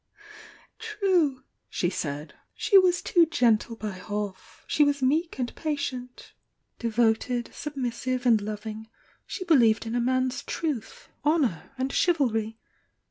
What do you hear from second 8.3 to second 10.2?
loving— die believed in a